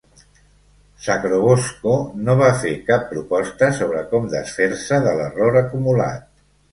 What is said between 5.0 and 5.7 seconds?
de l'error